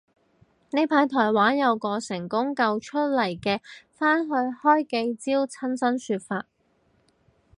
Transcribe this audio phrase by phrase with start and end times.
[0.71, 3.59] 呢排台灣有個成功救到出嚟嘅
[3.91, 6.47] 返去開記招親身說法